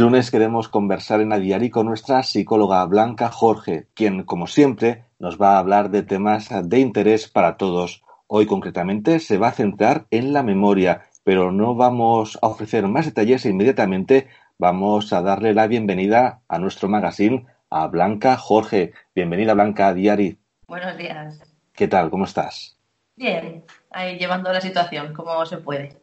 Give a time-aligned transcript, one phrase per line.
[0.00, 5.38] Este lunes queremos conversar en Adiari con nuestra psicóloga Blanca Jorge, quien, como siempre, nos
[5.38, 8.02] va a hablar de temas de interés para todos.
[8.26, 13.04] Hoy, concretamente, se va a centrar en la memoria, pero no vamos a ofrecer más
[13.04, 18.94] detalles e inmediatamente vamos a darle la bienvenida a nuestro magazine a Blanca Jorge.
[19.14, 20.38] Bienvenida, Blanca, a Diari.
[20.66, 21.42] Buenos días.
[21.74, 22.08] ¿Qué tal?
[22.08, 22.78] ¿Cómo estás?
[23.16, 25.98] Bien, ahí llevando la situación como se puede.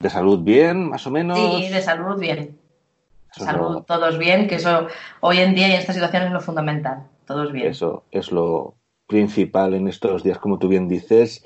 [0.00, 1.38] ¿De salud bien, más o menos?
[1.38, 2.65] Sí, de salud bien.
[3.44, 4.86] Salud, todos bien, que eso
[5.20, 7.04] hoy en día y en esta situación es lo fundamental.
[7.26, 7.68] Todos bien.
[7.68, 8.76] Eso es lo
[9.06, 11.44] principal en estos días, como tú bien dices.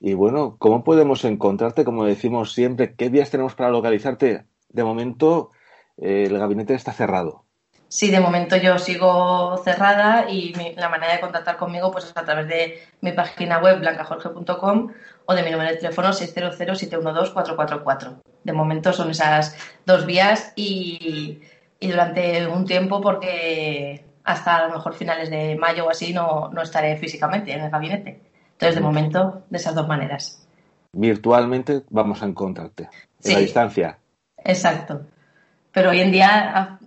[0.00, 1.84] Y bueno, ¿cómo podemos encontrarte?
[1.84, 4.46] Como decimos siempre, ¿qué días tenemos para localizarte?
[4.68, 5.50] De momento,
[5.96, 7.44] eh, el gabinete está cerrado.
[7.88, 12.24] Sí, de momento yo sigo cerrada y la manera de contactar conmigo pues es a
[12.24, 14.92] través de mi página web blancajorge.com
[15.24, 18.20] o de mi número de teléfono 600-712-444.
[18.44, 21.40] De momento son esas dos vías y,
[21.80, 26.98] durante un tiempo porque hasta a lo mejor finales de mayo o así no, estaré
[26.98, 28.20] físicamente en el gabinete.
[28.52, 30.46] Entonces, de momento, de esas dos maneras.
[30.92, 32.90] Virtualmente vamos a encontrarte,
[33.24, 33.96] en la distancia.
[34.44, 35.06] Exacto.
[35.72, 36.77] Pero hoy en día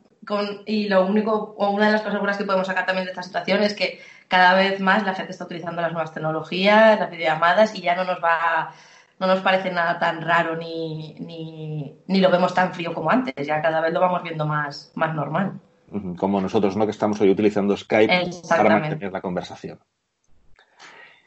[0.65, 3.23] y lo único, o una de las cosas buenas que podemos sacar también de esta
[3.23, 7.75] situación es que cada vez más la gente está utilizando las nuevas tecnologías, las videollamadas
[7.75, 8.73] y ya no nos va,
[9.19, 11.15] no nos parece nada tan raro ni,
[12.07, 15.13] ni, lo vemos tan frío como antes, ya cada vez lo vamos viendo más, más
[15.13, 15.59] normal.
[16.17, 16.85] Como nosotros, ¿no?
[16.85, 19.79] Que estamos hoy utilizando Skype para mantener la conversación.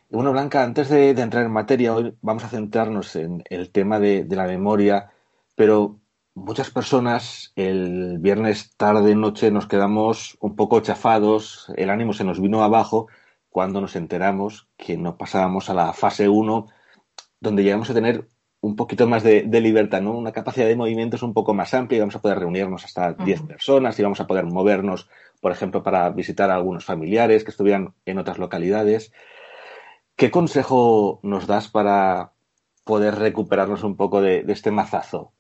[0.09, 3.99] Y bueno, Blanca, antes de, entrar en materia, hoy vamos a centrarnos en el tema
[3.99, 5.11] de, de la memoria,
[5.55, 5.99] pero
[6.35, 12.41] muchas personas el viernes tarde noche nos quedamos un poco chafados, el ánimo se nos
[12.41, 13.07] vino abajo
[13.49, 16.67] cuando nos enteramos que no pasábamos a la fase 1
[17.41, 18.29] donde llegamos a tener
[18.61, 20.13] un poquito más de, libertad, ¿no?
[20.17, 23.43] Una capacidad de movimientos un poco más amplia y vamos a poder reunirnos hasta 10
[23.43, 25.09] personas y vamos a poder movernos,
[25.43, 29.13] por ejemplo, para visitar a algunos familiares que estuvieran en otras localidades.
[30.17, 32.33] ¿Qué consejo nos das para
[32.85, 35.35] poder recuperarnos un poco de este mazazo?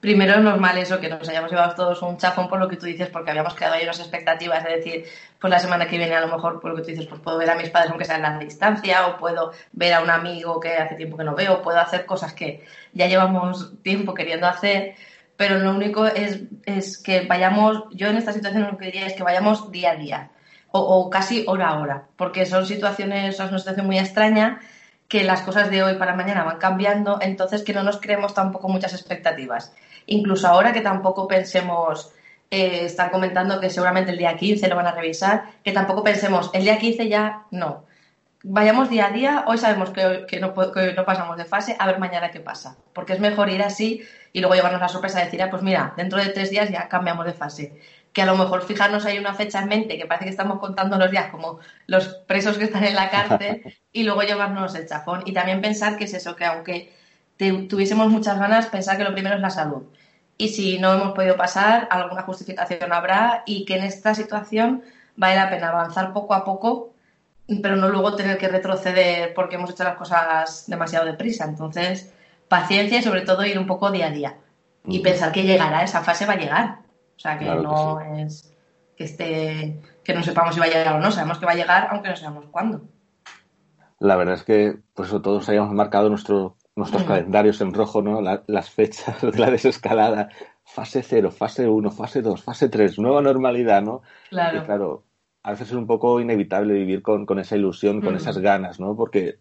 [0.00, 2.86] Primero es normal eso, que nos hayamos llevado todos un chafón por lo que tú
[2.86, 5.04] dices, porque habíamos creado ahí unas expectativas, de decir,
[5.38, 7.38] pues la semana que viene a lo mejor, por lo que tú dices, pues puedo
[7.38, 10.58] ver a mis padres aunque sea en la distancia, o puedo ver a un amigo
[10.58, 14.94] que hace tiempo que no veo, puedo hacer cosas que ya llevamos tiempo queriendo hacer,
[15.36, 19.12] pero lo único es, es que vayamos, yo en esta situación lo que diría es
[19.12, 20.30] que vayamos día a día,
[20.72, 24.60] o, o casi hora a hora, porque son situaciones, es una situación muy extraña,
[25.08, 28.68] que las cosas de hoy para mañana van cambiando, entonces que no nos creemos tampoco
[28.68, 29.74] muchas expectativas
[30.10, 32.12] incluso ahora que tampoco pensemos,
[32.50, 36.50] eh, están comentando que seguramente el día 15 lo van a revisar, que tampoco pensemos,
[36.52, 37.86] el día 15 ya no.
[38.42, 42.30] Vayamos día a día, hoy sabemos que, no, no, pasamos de fase, a ver mañana
[42.30, 42.76] qué pasa.
[42.92, 45.92] Porque es mejor ir así y luego llevarnos la sorpresa de decir, ah, pues mira,
[45.96, 47.78] dentro de tres días ya cambiamos de fase.
[48.12, 50.96] Que a lo mejor fijarnos hay una fecha en mente, que parece que estamos contando
[50.98, 55.22] los días como los presos que están en la cárcel, y luego llevarnos el chafón.
[55.26, 56.92] Y también pensar que es eso, que aunque
[57.68, 59.84] tuviésemos muchas ganas, pensar que lo primero es la salud.
[60.40, 64.82] Y si no hemos podido pasar, alguna justificación habrá y que en esta situación
[65.14, 66.94] vale la pena avanzar poco a poco,
[67.60, 71.44] pero no luego tener que retroceder porque hemos hecho las cosas demasiado deprisa.
[71.44, 72.10] Entonces,
[72.48, 74.38] paciencia y sobre todo ir un poco día a día.
[74.86, 76.78] Y pensar que llegará, esa fase va a llegar.
[77.16, 78.50] O sea, que no es
[78.96, 81.56] que esté, que no sepamos si va a llegar o no, sabemos que va a
[81.56, 82.80] llegar, aunque no sabemos cuándo.
[83.98, 88.20] La verdad es que por eso todos hayamos marcado nuestro nuestros calendarios en rojo, ¿no?
[88.20, 90.28] las fechas de la desescalada,
[90.64, 94.02] fase 0, fase 1, fase 2, fase 3, nueva normalidad, ¿no?
[94.28, 94.58] Claro.
[94.58, 95.04] Y claro,
[95.42, 98.96] a veces es un poco inevitable vivir con, esa ilusión, con esas ganas, ¿no?
[98.96, 99.38] Porque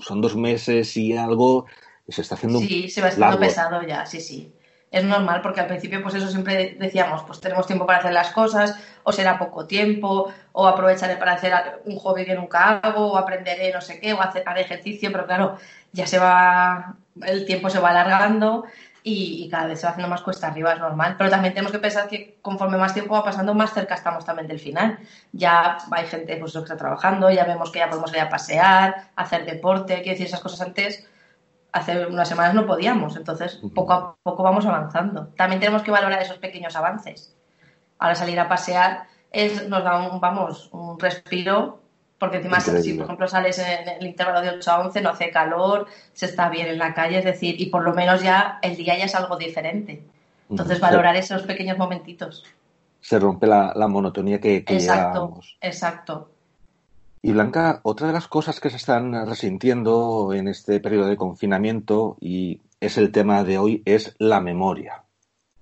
[0.00, 1.66] son dos meses y algo
[2.06, 4.52] y se está haciendo Sí, se va haciendo pesado ya, sí, sí.
[4.90, 8.32] Es normal porque al principio, pues eso siempre decíamos, pues tenemos tiempo para hacer las
[8.32, 13.18] cosas, o será poco tiempo, o aprovecharé para hacer un hobby que nunca hago, o
[13.18, 15.58] aprenderé no sé qué, o hacer ejercicio, pero claro,
[15.92, 18.64] ya se va, el tiempo se va alargando
[19.02, 21.14] y, cada vez se va haciendo más cuesta arriba, es normal.
[21.16, 24.48] Pero también tenemos que pensar que conforme más tiempo va pasando, más cerca estamos también
[24.48, 24.98] del final.
[25.32, 29.10] Ya hay gente pues, que está trabajando, ya vemos que ya podemos ir a pasear,
[29.16, 31.06] hacer deporte, quiero decir, esas cosas antes,
[31.72, 33.16] hace unas semanas no podíamos.
[33.16, 35.28] Entonces, poco a poco vamos avanzando.
[35.36, 37.34] También tenemos que valorar esos pequeños avances.
[37.98, 41.80] Ahora salir a pasear es, nos da un, vamos, un respiro
[42.18, 45.30] porque encima, si por ejemplo sales en el intervalo de 8 a 11, no hace
[45.30, 48.76] calor, se está bien en la calle, es decir, y por lo menos ya el
[48.76, 50.02] día ya es algo diferente.
[50.50, 52.44] Entonces, valorar esos pequeños momentitos.
[53.00, 56.30] Se rompe la, monotonía que, que Exacto, exacto.
[57.22, 62.16] Y Blanca, otra de las cosas que se están resintiendo en este periodo de confinamiento,
[62.20, 65.02] y es el tema de hoy, es la memoria.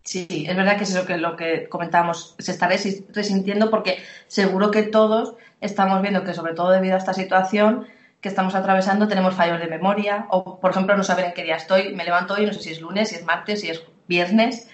[0.07, 3.99] Sí, es verdad que es lo que comentábamos, se está resintiendo porque
[4.29, 7.89] seguro que todos estamos viendo que sobre todo debido a esta situación
[8.21, 11.57] que estamos atravesando tenemos fallos de memoria o por ejemplo no saber en qué día
[11.57, 14.69] estoy, me levanto hoy, no sé si es lunes, si es martes, si es viernes,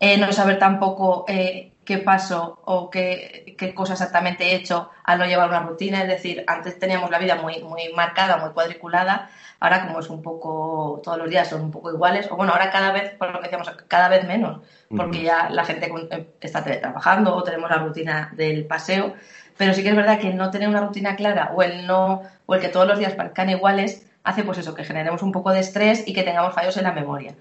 [0.00, 5.18] eh, no saber tampoco eh, qué paso o qué, qué, cosa exactamente he hecho al
[5.18, 9.30] no llevar una rutina, es decir, antes teníamos la vida muy, muy marcada, muy cuadriculada.
[9.58, 12.70] Ahora, como es un poco, todos los días son un poco iguales, o bueno, ahora
[12.70, 14.60] cada vez, por lo que decíamos, cada vez menos,
[14.94, 19.14] porque ya la gente eh, está teletrabajando o tenemos la rutina del paseo,
[19.56, 22.54] pero sí que es verdad que no tener una rutina clara o el no, o
[22.54, 25.60] el que todos los días parezcan iguales, hace pues eso, que generemos un poco de
[25.60, 27.34] estrés y que tengamos fallos en la memoria.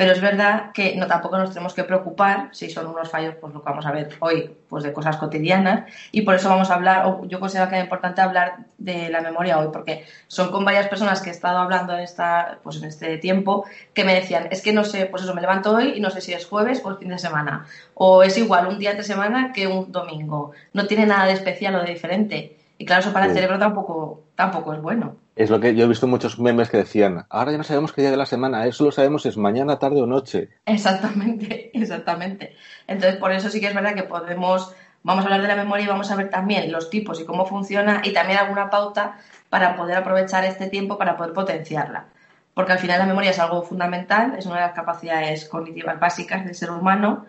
[0.00, 3.52] Pero es verdad que no tampoco nos tenemos que preocupar si son unos fallos, pues
[3.52, 5.92] lo que vamos a ver hoy, pues de cosas cotidianas.
[6.10, 9.20] Y por eso vamos a hablar, o yo considero que es importante hablar de la
[9.20, 12.84] memoria hoy, porque son con varias personas que he estado hablando en esta, pues en
[12.84, 16.00] este tiempo, que me decían, es que no sé, pues eso, me levanto hoy y
[16.00, 17.66] no sé si es jueves o es fin de semana.
[17.92, 20.52] O es igual un día de semana que un domingo.
[20.72, 22.56] No tiene nada de especial o de diferente.
[22.80, 25.16] Y claro, eso para el cerebro tampoco, tampoco es bueno.
[25.36, 28.00] Es lo que yo he visto muchos memes que decían, ahora ya no sabemos qué
[28.00, 30.48] día de la semana, eso lo sabemos es mañana, tarde o noche.
[30.64, 32.56] Exactamente, exactamente.
[32.86, 35.84] Entonces, por eso sí que es verdad que podemos, vamos a hablar de la memoria
[35.84, 39.18] y vamos a ver también los tipos y cómo funciona y también alguna pauta
[39.50, 42.06] para poder aprovechar este tiempo para poder potenciarla.
[42.54, 46.46] Porque al final la memoria es algo fundamental, es una de las capacidades cognitivas básicas
[46.46, 47.26] del ser humano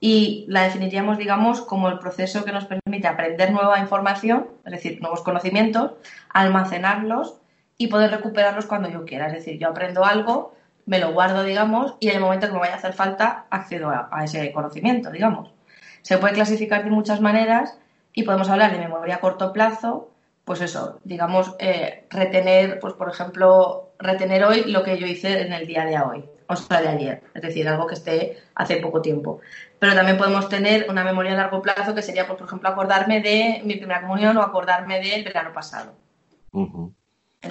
[0.00, 5.00] y la definiríamos, digamos, como el proceso que nos permite aprender nueva información, es decir,
[5.02, 5.92] nuevos conocimientos,
[6.30, 7.36] almacenarlos
[7.76, 9.26] y poder recuperarlos cuando yo quiera.
[9.26, 10.54] Es decir, yo aprendo algo,
[10.86, 13.90] me lo guardo, digamos, y en el momento que me vaya a hacer falta, accedo
[13.90, 15.52] a, ese conocimiento, digamos.
[16.00, 17.78] Se puede clasificar de muchas maneras
[18.14, 20.08] y podemos hablar de memoria a corto plazo,
[20.46, 25.52] pues eso, digamos, eh, retener, pues por ejemplo, retener hoy lo que yo hice en
[25.52, 29.02] el día de hoy, o sea, de ayer, es decir, algo que esté hace poco
[29.02, 29.40] tiempo
[29.80, 33.22] pero también podemos tener una memoria a largo plazo que sería, pues, por ejemplo, acordarme
[33.22, 35.94] de mi primera comunión o acordarme del verano pasado.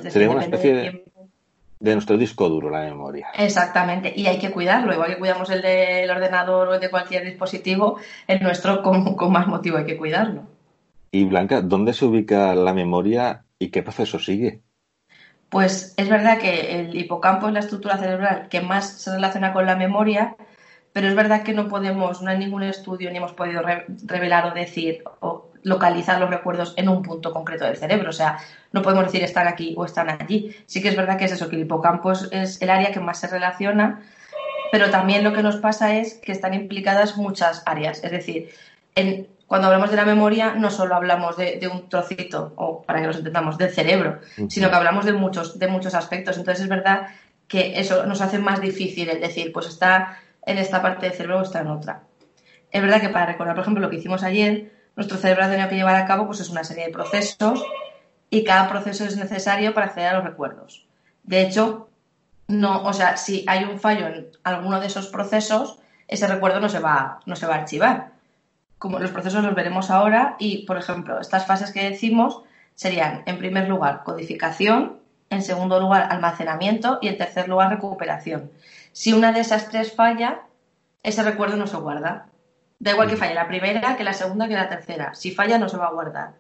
[0.10, 1.04] sería una especie
[1.80, 3.30] de, nuestro disco duro, la memoria.
[3.36, 7.26] Exactamente, y hay que cuidarlo, igual que cuidamos el del ordenador o el de cualquier
[7.26, 7.98] dispositivo,
[8.28, 10.44] el nuestro con, con más motivo hay que cuidarlo.
[11.12, 14.62] Y Blanca, ¿dónde se ubica la memoria y qué proceso sigue?
[15.50, 19.66] Pues es verdad que el hipocampo es la estructura cerebral que más se relaciona con
[19.66, 20.36] la memoria,
[20.94, 23.62] pero es verdad que no podemos, no hay ningún estudio ni hemos podido
[24.06, 28.10] revelar o decir o localizar los recuerdos en un punto concreto del cerebro.
[28.10, 28.40] O sea,
[28.72, 30.56] no podemos decir están aquí o están allí.
[30.66, 33.20] Sí que es verdad que es eso, que el hipocampo es, el área que más
[33.20, 34.02] se relaciona,
[34.72, 38.04] pero también lo que nos pasa es que están implicadas muchas áreas.
[38.04, 38.50] Es decir,
[39.48, 43.18] cuando hablamos de la memoria no solo hablamos de, un trocito, o para que nos
[43.18, 46.38] entendamos, del cerebro, sino que hablamos de muchos, de muchos aspectos.
[46.38, 47.08] Entonces es verdad
[47.48, 50.20] que eso nos hace más difícil el decir, pues está
[50.50, 52.04] en esta parte del cerebro o está en otra.
[52.72, 55.70] Es verdad que para recordar, por ejemplo, lo que hicimos ayer, nuestro cerebro ha tenido
[55.70, 57.64] que llevar a cabo pues, es una serie de procesos
[58.32, 60.88] y cada proceso es necesario para a los recuerdos.
[61.24, 61.90] De hecho,
[62.48, 66.70] no, o sea, si hay un fallo en alguno de esos procesos, ese recuerdo no
[66.70, 68.14] se va, no se va a archivar.
[68.80, 72.42] Como los procesos los veremos ahora y, por ejemplo, estas fases que decimos
[72.74, 74.98] serían, en primer lugar, codificación,
[75.30, 78.50] en segundo lugar, almacenamiento y en tercer lugar, recuperación.
[78.92, 80.42] Si una de esas tres falla,
[81.04, 82.28] ese recuerdo no se guarda.
[82.80, 85.14] Da igual que falle la primera, que la segunda, que la tercera.
[85.14, 86.34] Si falla, no se va a guardar.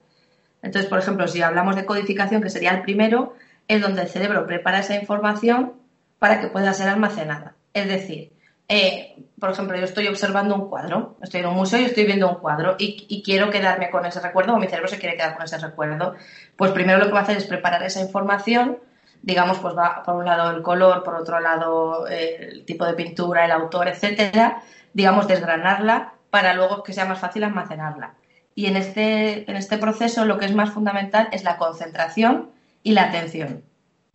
[0.61, 3.35] Entonces, por ejemplo, si hablamos de codificación, que sería el primero,
[3.67, 5.73] es donde el cerebro prepara esa información
[6.17, 7.55] para que pueda ser almacenada.
[7.73, 8.33] Es decir,
[8.67, 12.29] eh, por ejemplo, yo estoy observando un cuadro, estoy en un museo y estoy viendo
[12.29, 15.35] un cuadro y, y, quiero quedarme con ese recuerdo o mi cerebro se quiere quedar
[15.35, 16.15] con ese recuerdo.
[16.55, 18.77] Pues primero lo que va a hacer es preparar esa información
[19.21, 22.93] digamos, pues va por un lado el color, por otro lado eh, el tipo de
[22.93, 28.15] pintura, el autor, etcétera, digamos, desgranarla para luego que sea más fácil almacenarla.
[28.55, 32.51] Y en este, en este proceso lo que es más fundamental es la concentración
[32.83, 33.63] y la atención.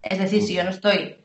[0.03, 1.17] Es decir, si yo no estoy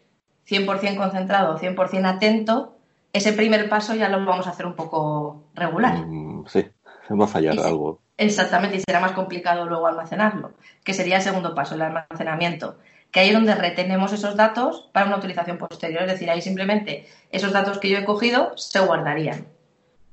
[0.47, 2.77] 100% concentrado, 100% atento,
[3.13, 6.05] ese primer paso ya lo vamos a hacer un poco regular.
[6.05, 6.65] Mm, sí,
[7.09, 7.99] va a fallar algo.
[8.17, 10.51] Exactamente, y será más complicado luego almacenarlo,
[10.83, 12.77] que sería el segundo paso, el almacenamiento
[13.11, 16.03] que ahí es donde retenemos esos datos para una utilización posterior.
[16.03, 19.47] Es decir, ahí simplemente esos datos que yo he cogido se guardarían.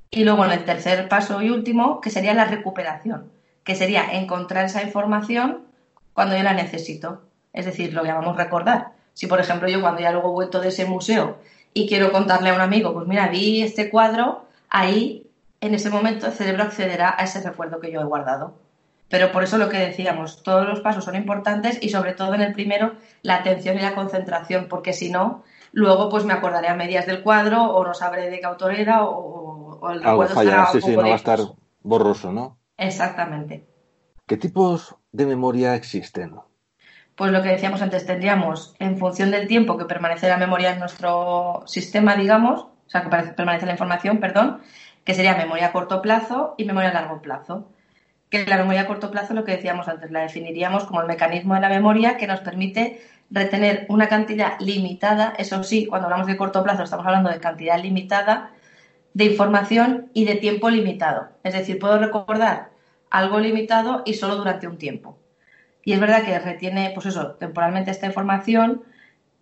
[0.09, 3.31] Y luego en el tercer paso y último, que sería la recuperación,
[3.63, 5.65] que sería encontrar esa información
[6.13, 7.21] cuando yo la necesito.
[7.53, 8.93] Es decir, lo llamamos recordar.
[9.13, 11.37] Si, por ejemplo, yo cuando ya luego he vuelto de ese museo
[11.73, 15.27] y quiero contarle a un amigo, pues mira, vi este cuadro, ahí
[15.61, 18.55] en ese momento el cerebro accederá a ese recuerdo que yo he guardado.
[19.09, 22.41] Pero por eso lo que decíamos, todos los pasos son importantes y sobre todo en
[22.41, 26.75] el primero la atención y la concentración, porque si no, luego pues me acordaré a
[26.75, 30.81] medias del cuadro o no sabré de qué autor era o, el algo falla, sí,
[30.81, 31.39] sí, no va a estar
[31.81, 32.57] borroso, ¿no?
[32.77, 33.65] Exactamente.
[34.25, 36.35] ¿Qué tipos de memoria existen?
[37.15, 40.79] Pues lo que decíamos antes, tendríamos en función del tiempo que permanece la memoria en
[40.79, 44.61] nuestro sistema, digamos, o sea, que permanece la información, perdón,
[45.03, 47.71] que sería memoria a corto plazo y memoria a largo plazo.
[48.29, 51.53] Que la memoria a corto plazo, lo que decíamos antes, la definiríamos como el mecanismo
[51.55, 56.37] de la memoria que nos permite retener una cantidad limitada, eso sí, cuando hablamos de
[56.37, 58.51] corto plazo estamos hablando de cantidad limitada
[59.13, 61.29] de información y de tiempo limitado.
[61.43, 62.69] Es decir, puedo recordar
[63.09, 65.17] algo limitado y solo durante un tiempo.
[65.83, 68.83] Y es verdad que retiene, pues eso, temporalmente esta información,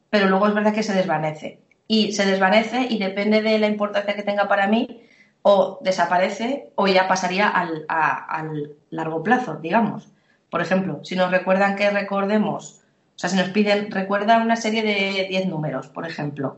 [0.10, 1.60] pero luego es verdad que se desvanece.
[1.88, 5.04] Y se desvanece y depende de la importancia que tenga para mí,
[5.48, 10.10] o desaparece o ya pasaría al, al largo plazo, digamos.
[10.50, 12.82] Por ejemplo, si nos recuerdan que recordemos
[13.16, 16.58] o sea, si nos piden, recuerda una serie de 10 números, por ejemplo.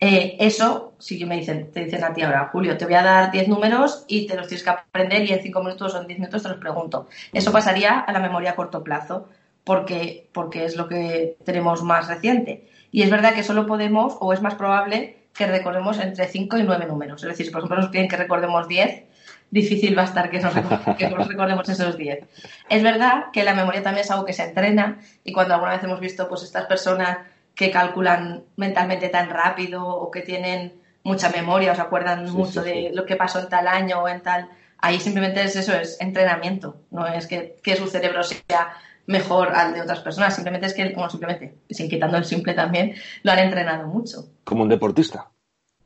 [0.00, 3.30] Eh, eso, si me dicen, te dicen a ti ahora, Julio, te voy a dar
[3.30, 6.18] 10 números y te los tienes que aprender y en 5 minutos o en 10
[6.18, 7.08] minutos te los pregunto.
[7.32, 9.28] Eso pasaría a la memoria a corto plazo,
[9.62, 12.68] porque, porque es lo que tenemos más reciente.
[12.90, 16.62] Y es verdad que solo podemos, o es más probable, que recordemos entre 5 y
[16.62, 17.22] 9 números.
[17.22, 19.04] Es decir, si por ejemplo nos piden que recordemos 10,
[19.50, 22.24] difícil va a estar que nos, recordemos esos 10.
[22.68, 25.84] Es verdad que la memoria también es algo que se entrena y cuando alguna vez
[25.84, 27.18] hemos visto pues estas personas
[27.54, 30.74] que calculan mentalmente tan rápido o que tienen
[31.04, 34.22] mucha memoria o se acuerdan mucho de lo que pasó en tal año o en
[34.22, 38.74] tal, ahí simplemente es eso, es entrenamiento, no es que, que su cerebro sea
[39.06, 42.94] mejor al de otras personas, simplemente es que, bueno, simplemente, sin quitando el simple también,
[43.22, 44.28] lo han entrenado mucho.
[44.44, 45.30] Como un deportista.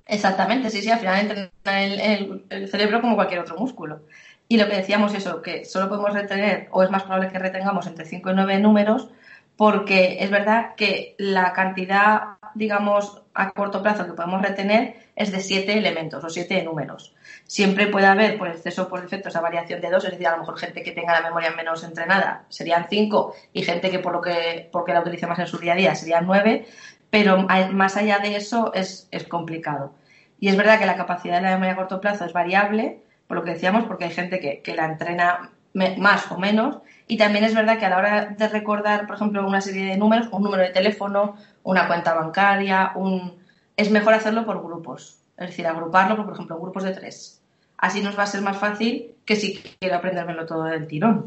[0.06, 4.02] Exactamente, sí, sí, al final entrena el, cerebro como cualquier otro músculo.
[4.48, 7.86] Y lo que decíamos eso, que solo podemos retener, o es más probable que retengamos
[7.86, 9.08] entre 5 y 9 números,
[9.56, 15.40] porque es verdad que la cantidad, digamos, a corto plazo que podemos retener es de
[15.40, 17.14] 7 elementos o 7 números.
[17.50, 20.30] Siempre puede haber, por exceso o por defecto, esa variación de dos, es decir, a
[20.30, 24.12] lo mejor gente que tenga la memoria menos entrenada serían 5 y gente que por
[24.12, 26.64] lo que porque la utilice más en su día a día serían 9,
[27.10, 29.92] pero más allá de eso es, es complicado.
[30.38, 33.38] Y es verdad que la capacidad de la memoria a corto plazo es variable, por
[33.38, 36.78] lo que decíamos, porque hay gente que, la entrena más o menos.
[37.08, 39.96] Y también es verdad que a la hora de recordar, por ejemplo, una serie de
[39.96, 43.42] números, un número de teléfono, una cuenta bancaria, un...
[43.76, 45.18] es mejor hacerlo por grupos.
[45.36, 47.39] Es decir, agruparlo, por ejemplo, grupos de tres.
[47.80, 51.26] Así nos va a ser más fácil que si quiero aprendérmelo todo del tirón.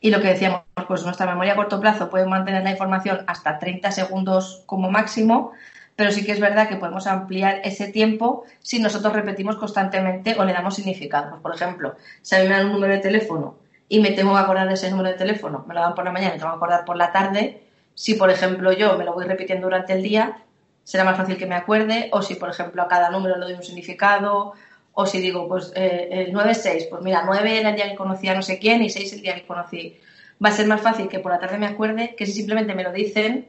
[0.00, 3.60] Y lo que decíamos, pues nuestra memoria a corto plazo puede mantener la información hasta
[3.60, 5.52] 30 segundos como máximo,
[5.94, 10.44] pero sí que es verdad que podemos ampliar ese tiempo si nosotros repetimos constantemente o
[10.44, 11.30] le damos significado.
[11.30, 13.58] Pues, por ejemplo, si a mí me dan un número de teléfono
[13.88, 16.10] y me tengo que acordar de ese número de teléfono, me lo dan por la
[16.10, 17.62] mañana y me tengo que acordar por la tarde,
[17.94, 20.38] si por ejemplo yo me lo voy repitiendo durante el día,
[20.82, 23.54] será más fácil que me acuerde, o si por ejemplo a cada número le doy
[23.54, 24.54] un significado,
[24.92, 27.90] o si digo, pues eh, el 9 es 6, pues mira, 9 era el día
[27.90, 29.98] que conocí a no sé quién y 6 el día que conocí.
[30.44, 32.82] Va a ser más fácil que por la tarde me acuerde que si simplemente me
[32.82, 33.48] lo dicen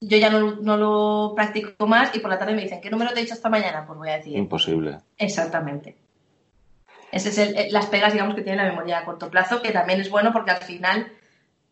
[0.00, 3.20] yo ya no, lo practico más y por la tarde me dicen, ¿qué número te
[3.20, 3.86] he dicho esta mañana?
[3.86, 4.36] Pues voy a decir.
[4.36, 4.98] Imposible.
[5.16, 5.96] Exactamente.
[7.12, 10.00] Esas es el, las pegas, digamos, que tiene la memoria a corto plazo, que también
[10.00, 11.12] es bueno porque al final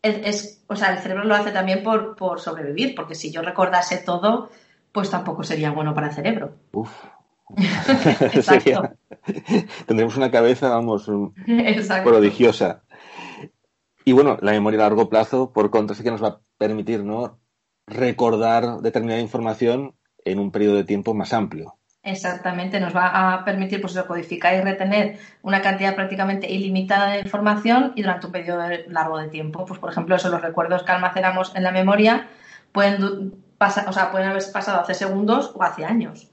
[0.01, 3.97] es, o sea, el cerebro lo hace también por, por sobrevivir, porque si yo recordase
[3.97, 4.49] todo,
[4.91, 6.55] pues tampoco sería bueno para el cerebro.
[6.71, 6.91] Uf.
[8.33, 8.89] Exacto.
[9.85, 11.09] Tendremos una cabeza, vamos,
[12.03, 12.83] prodigiosa.
[14.03, 17.03] Y bueno, la memoria a largo plazo, por contra, sí que nos va a permitir,
[17.03, 17.39] ¿no?
[17.87, 21.75] recordar determinada información en un periodo de tiempo más amplio.
[22.03, 27.93] Exactamente, nos va a permitir pues, codificar y retener una cantidad prácticamente ilimitada de información
[27.95, 29.65] y durante un periodo largo de tiempo.
[29.65, 32.27] Pues, por ejemplo, eso, los recuerdos que almacenamos en la memoria
[32.71, 36.31] pueden, pasar, o sea, pueden haber pasado hace segundos o hace años.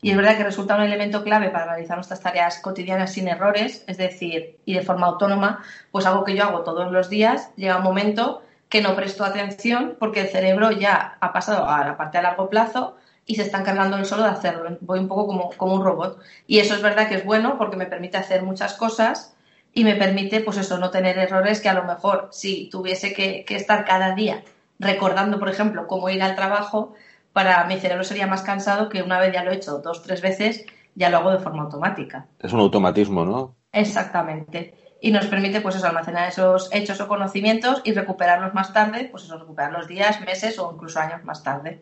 [0.00, 3.84] Y es verdad que resulta un elemento clave para realizar nuestras tareas cotidianas sin errores,
[3.86, 7.78] es decir, y de forma autónoma, pues algo que yo hago todos los días, llega
[7.78, 12.18] un momento que no presto atención porque el cerebro ya ha pasado a la parte
[12.18, 14.78] a largo plazo y se está encargando él solo de hacerlo.
[14.80, 16.18] Voy un poco como, como un robot.
[16.46, 19.34] Y eso es verdad que es bueno porque me permite hacer muchas cosas
[19.74, 23.44] y me permite, pues eso, no tener errores que a lo mejor si tuviese que,
[23.48, 24.42] estar cada día
[24.78, 26.94] recordando, por ejemplo, cómo ir al trabajo,
[27.38, 30.20] para mi cerebro sería más cansado que una vez ya lo he hecho dos, tres
[30.20, 30.66] veces,
[30.96, 32.26] ya lo hago de forma automática.
[32.40, 33.54] Es un automatismo, ¿no?
[33.70, 39.06] Exactamente y nos permite pues eso, almacenar esos hechos o conocimientos y recuperarlos más tarde,
[39.08, 41.80] pues eso, recuperar los días, meses o incluso años más tarde.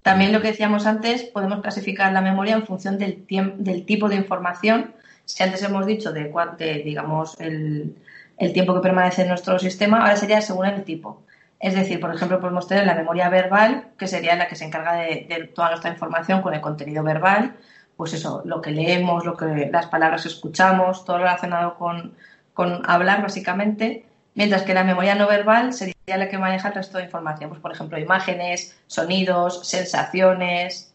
[0.00, 3.26] También lo que decíamos antes, podemos clasificar la memoria en función del,
[3.58, 4.94] del tipo de información.
[5.26, 7.94] Si antes hemos dicho de, de digamos, el,
[8.38, 11.24] el tiempo que permanece en nuestro sistema, ahora sería según el tipo.
[11.62, 14.94] Es decir, por ejemplo, podemos tener la memoria verbal, que sería la que se encarga
[14.94, 17.54] de, toda nuestra información con el contenido verbal,
[17.96, 22.16] pues eso, lo que leemos, lo que, las palabras que escuchamos, todo relacionado con,
[22.52, 24.04] con hablar básicamente,
[24.34, 27.62] mientras que la memoria no verbal sería la que maneja el resto de información, pues
[27.62, 30.92] por ejemplo, imágenes, sonidos, sensaciones,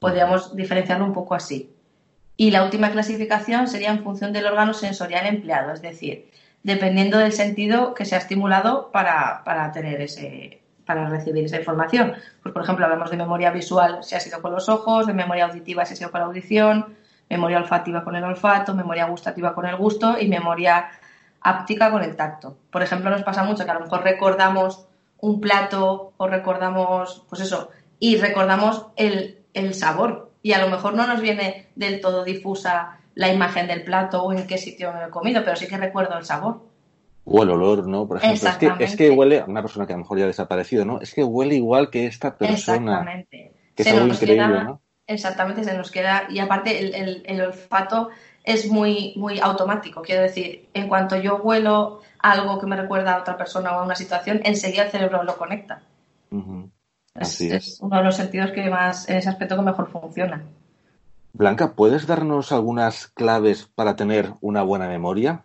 [0.00, 1.74] podríamos diferenciarlo un poco así.
[2.36, 6.30] Y la última clasificación sería en función del órgano sensorial empleado, es decir,
[6.62, 12.14] dependiendo del sentido que se ha estimulado para, para tener ese, para recibir esa información.
[12.42, 15.46] Pues, por ejemplo, hablamos de memoria visual si ha sido con los ojos, de memoria
[15.46, 16.96] auditiva si ha sido con la audición,
[17.28, 20.90] memoria olfativa con el olfato, memoria gustativa con el gusto y memoria
[21.40, 22.56] áptica con el tacto.
[22.70, 24.86] Por ejemplo, nos pasa mucho que a lo mejor recordamos
[25.20, 30.30] un plato o recordamos, pues eso, y recordamos el, el sabor.
[30.42, 34.32] Y a lo mejor no nos viene del todo difusa la imagen del plato o
[34.32, 36.60] en qué sitio me lo he comido, pero sí que recuerdo el sabor.
[37.24, 38.06] O el olor, ¿no?
[38.06, 40.28] Por ejemplo, es que, es que huele, una persona que a lo mejor ya ha
[40.28, 41.00] desaparecido, ¿no?
[41.00, 42.92] Es que huele igual que esta persona.
[42.92, 43.52] Exactamente.
[43.74, 44.80] Que es algo increíble, ¿no?
[45.04, 46.28] Exactamente, se nos queda.
[46.30, 48.10] Y aparte, el, el, olfato
[48.44, 50.00] es muy, muy automático.
[50.00, 53.84] Quiero decir, en cuanto yo huelo algo que me recuerda a otra persona o a
[53.84, 55.82] una situación, enseguida el cerebro lo conecta.
[57.14, 60.44] Así es, es, uno de los sentidos que más, en ese aspecto, que mejor funciona.
[61.38, 65.44] Blanca, ¿puedes darnos algunas claves para tener una buena memoria?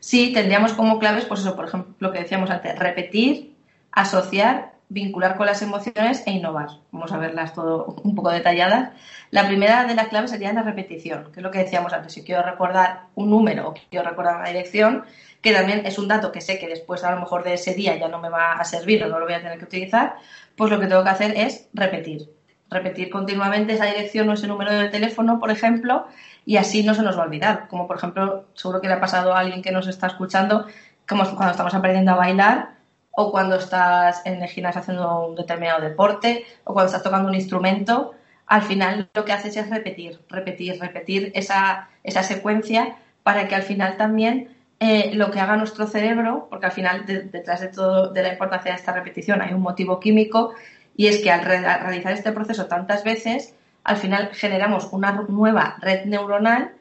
[0.00, 3.56] Sí, tendríamos como claves, pues eso, por ejemplo, lo que decíamos antes, repetir,
[3.90, 6.68] asociar, vincular con las emociones e innovar.
[6.92, 8.90] Vamos a verlas todo un poco detalladas.
[9.30, 12.12] La primera de las claves sería la repetición, que es lo que decíamos antes.
[12.12, 15.04] Si quiero recordar un número o quiero recordar una dirección,
[15.40, 17.96] que también es un dato que sé que después a lo mejor de ese día
[17.96, 20.16] ya no me va a servir o no lo voy a tener que utilizar,
[20.54, 22.37] pues lo que tengo que hacer es repetir.
[22.70, 26.06] Repetir continuamente esa dirección o ese número de teléfono, por ejemplo,
[26.44, 27.68] y así no se nos va a olvidar.
[27.68, 30.66] Como por ejemplo, seguro que le ha pasado a alguien que nos está escuchando,
[31.08, 32.70] como cuando estamos aprendiendo a bailar
[33.10, 37.34] o cuando estás en el gimnasio haciendo un determinado deporte o cuando estás tocando un
[37.34, 38.14] instrumento,
[38.46, 43.62] al final lo que haces es repetir, repetir, repetir esa, esa secuencia para que al
[43.62, 48.22] final también eh, lo que haga nuestro cerebro, porque al final detrás de todo de
[48.22, 50.54] la importancia de esta repetición hay un motivo químico
[50.98, 56.04] y es que al realizar este proceso tantas veces al final generamos una nueva red
[56.06, 56.72] neuronal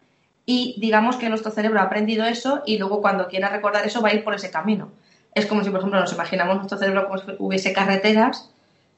[0.44, 4.10] y digamos que nuestro cerebro ha aprendido eso y luego cuando quiera recordar eso va
[4.10, 4.90] a ir por ese camino.
[5.36, 8.50] Es como si, por ejemplo, nos imaginamos nuestro cerebro como si hubiese carreteras.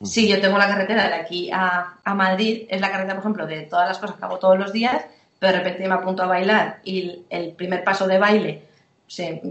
[0.01, 3.63] Si yo tengo la carretera de aquí a, Madrid, es la carretera, por ejemplo, de
[3.63, 5.03] todas las cosas que hago todos los días,
[5.37, 8.63] pero de repente me apunto a bailar y el primer paso de baile,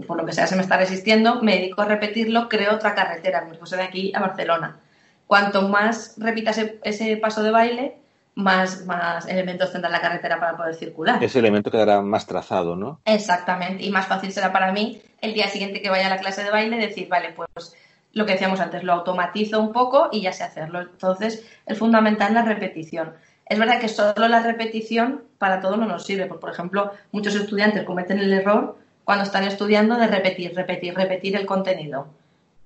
[0.07, 3.41] por lo que sea, se me está resistiendo, me dedico a repetirlo, creo otra carretera,
[3.41, 4.79] como si de aquí a Barcelona.
[5.29, 7.97] Cuanto más repitas ese paso de baile,
[8.33, 11.23] más, más elementos tendrá la carretera para poder circular.
[11.23, 12.99] Ese elemento quedará más trazado, ¿no?
[13.05, 16.43] Exactamente, y más fácil será para mí el día siguiente que vaya a la clase
[16.43, 17.75] de baile decir, vale, pues
[18.11, 20.79] lo que decíamos antes, lo automatizo un poco y ya sé hacerlo.
[20.79, 23.13] Entonces, es fundamental la repetición.
[23.45, 26.25] Es verdad que solo la repetición para todo no nos sirve.
[26.25, 31.35] Porque, por ejemplo, muchos estudiantes cometen el error cuando están estudiando de repetir, repetir, repetir
[31.35, 32.07] el contenido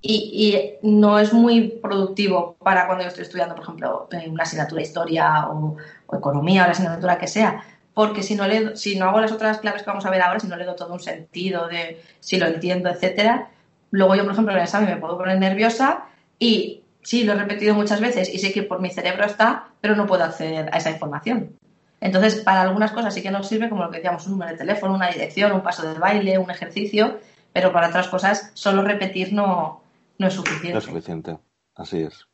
[0.06, 4.88] y, no es muy productivo para cuando yo estoy estudiando, por ejemplo, una asignatura de
[4.88, 5.78] historia o,
[6.14, 7.64] economía o la asignatura que sea,
[7.94, 10.40] porque si no, le, si no hago las otras claves que vamos a ver ahora,
[10.40, 13.50] si no le doy todo un sentido de si lo entiendo, etcétera,
[13.92, 16.06] luego yo, por ejemplo, en el examen me puedo poner nerviosa
[16.38, 19.96] y sí, lo he repetido muchas veces y sé que por mi cerebro está, pero
[19.96, 21.56] no puedo acceder a esa información.
[22.02, 24.58] Entonces, para algunas cosas sí que nos sirve, como lo que decíamos, un número de
[24.58, 27.20] teléfono, una dirección, un paso de baile, un ejercicio,
[27.54, 29.83] pero para otras cosas solo repetir no,
[30.24, 30.72] no es suficiente.
[30.72, 31.38] No es suficiente,
[31.76, 32.28] así es.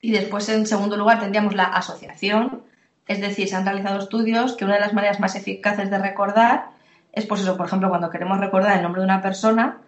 [0.00, 2.64] Y después, en segundo lugar, tendríamos la asociación,
[3.06, 6.70] es decir, se han realizado estudios que una de las maneras más eficaces de recordar
[7.12, 9.78] es, pues eso, por ejemplo, cuando queremos recordar el nombre de una persona,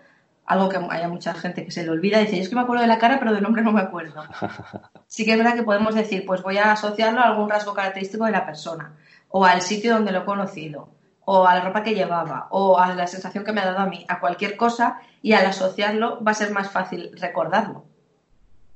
[0.47, 2.83] algo que haya mucha gente que se le olvida, dice, yo es que me acuerdo
[2.83, 4.23] de la cara, pero del nombre no me acuerdo.
[5.09, 8.25] Sí que es verdad que podemos decir, pues voy a asociarlo a algún rasgo característico
[8.25, 8.97] de la persona,
[9.29, 10.89] o al sitio donde lo he conocido,
[11.29, 13.87] o a la ropa que llevaba, o a la sensación que me ha dado a
[13.87, 17.85] mí, a cualquier cosa, y al asociarlo va a ser más fácil recordarlo.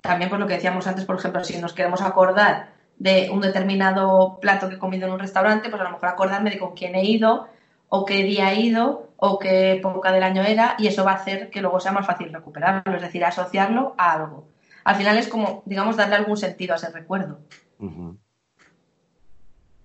[0.01, 4.39] También por lo que decíamos antes, por ejemplo, si nos queremos acordar de un determinado
[4.41, 6.97] plato que he comido en un restaurante, pues a lo mejor acordarme de con quién
[6.97, 7.47] he ido,
[7.89, 11.17] o qué día he ido, o qué época del año era, y eso va a
[11.17, 14.49] hacer que luego sea más fácil recuperarlo, es decir, asociarlo a algo.
[14.83, 17.39] Al final es como, digamos, darle algún sentido a ese recuerdo.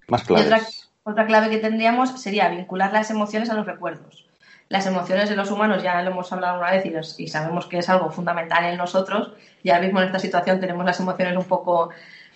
[0.07, 0.84] Más claves.
[1.07, 4.25] Otra clave que tendríamos sería vincular las emociones a los recuerdos.
[4.69, 6.83] Las emociones de los humanos ya lo hemos hablado una vez
[7.19, 9.33] y, sabemos que es algo fundamental en nosotros.
[9.61, 11.91] Y ahora mismo en esta situación tenemos las emociones un poco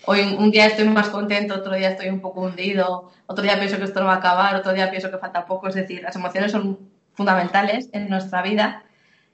[0.06, 3.80] hoy un día estoy más contento, otro día estoy un poco hundido, otro día pienso
[3.80, 5.68] que esto no va a acabar, otro día pienso que falta poco.
[5.68, 6.78] Es decir, las emociones son
[7.14, 8.84] fundamentales en nuestra vida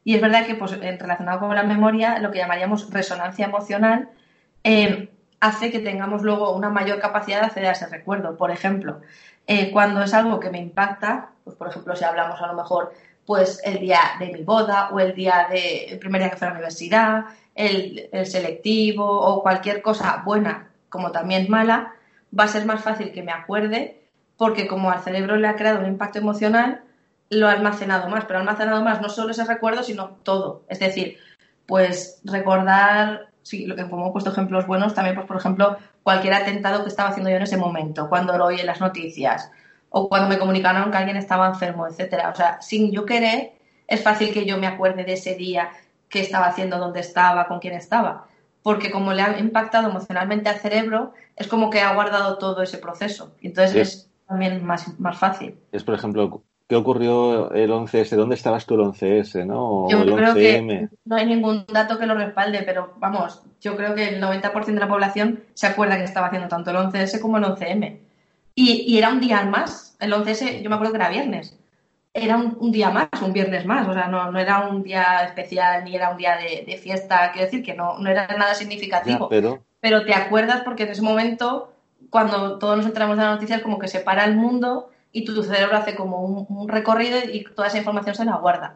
[0.06, 4.08] y es verdad que pues, relacionado con la memoria, lo que llamaríamos resonancia emocional,
[4.64, 5.10] eh,
[5.46, 8.36] hace que tengamos luego una mayor capacidad de acceder a ese recuerdo.
[8.36, 9.02] Por ejemplo,
[9.48, 12.94] eh, cuando es algo que me impacta, pues por ejemplo, si hablamos a lo mejor
[13.26, 16.50] pues el día de mi boda o el día de primer día que fui a
[16.50, 21.94] la universidad, el, el selectivo o cualquier cosa buena como también mala,
[22.38, 24.02] va a ser más fácil que me acuerde
[24.38, 26.84] porque como al cerebro le ha creado un impacto emocional,
[27.30, 30.64] lo ha almacenado más, pero ha almacenado más no solo ese recuerdo, sino todo.
[30.68, 31.18] Es decir,
[31.66, 36.34] pues recordar, sí, lo que como he puesto ejemplos buenos, también, pues por ejemplo, cualquier
[36.34, 39.52] atentado que estaba haciendo yo en ese momento, cuando lo oí en las noticias,
[39.90, 42.30] o cuando me comunicaron que alguien estaba enfermo, etcétera.
[42.30, 43.52] O sea, sin yo querer,
[43.88, 45.70] es fácil que yo me acuerde de ese día,
[46.10, 48.26] qué estaba haciendo, dónde estaba, con quién estaba.
[48.64, 52.80] Porque como le ha impactado emocionalmente al cerebro, es como que ha guardado todo ese
[52.80, 53.36] proceso.
[53.44, 55.56] Entonces es, también más, más fácil.
[55.72, 58.16] Es, por ejemplo, ¿Qué ocurrió el 11S?
[58.16, 59.46] ¿Dónde estabas tú el 11S?
[59.46, 59.88] ¿no?
[59.88, 64.10] yo creo que no hay ningún dato que lo respalde, pero vamos, yo creo que
[64.10, 67.44] el 90% de la población se acuerda que estaba haciendo tanto el 11S como el
[67.44, 68.00] 11M.
[68.56, 69.96] Y, era un día más.
[70.00, 71.56] El 11S, yo me acuerdo que era viernes.
[72.14, 73.88] Era un, día más, un viernes más.
[73.88, 77.32] O sea, no, no, era un día especial ni era un día de, fiesta.
[77.32, 79.28] Quiero decir que no, no era nada significativo.
[79.30, 79.62] pero...
[79.82, 81.74] pero te acuerdas porque en ese momento,
[82.10, 85.24] cuando todos nos enteramos de la noticia, es como que se para el mundo y
[85.24, 88.76] tu cerebro hace como un, recorrido y toda esa información se la guarda,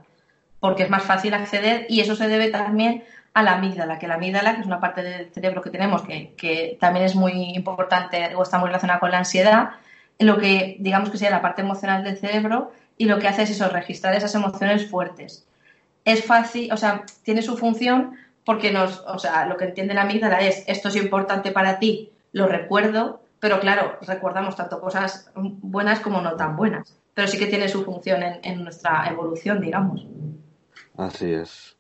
[0.61, 4.15] porque es más fácil acceder y eso se debe también a la amígdala, que la
[4.15, 8.43] amígdala, que es una parte del cerebro que tenemos que, también es muy importante o
[8.43, 9.71] está muy relacionada con la ansiedad,
[10.17, 13.49] lo que digamos que sería la parte emocional del cerebro y lo que hace es
[13.49, 15.45] eso, registrar esas emociones fuertes.
[16.05, 20.03] Es fácil, o sea, tiene su función porque nos, o sea, lo que entiende la
[20.03, 25.99] amígdala es esto es importante para ti, lo recuerdo, pero claro, recordamos tanto cosas buenas
[25.99, 30.05] como no tan buenas, pero sí que tiene su función en, nuestra evolución, digamos.
[30.97, 31.77] Así es.